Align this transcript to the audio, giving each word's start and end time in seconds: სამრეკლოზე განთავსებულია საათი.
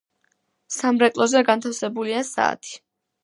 სამრეკლოზე 0.75 1.43
განთავსებულია 1.51 2.25
საათი. 2.33 2.73